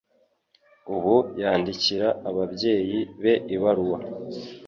Ubu 0.95 1.15
yandikira 1.41 2.07
ababyeyi 2.29 2.99
be 3.21 3.33
ibaruwa. 3.55 3.97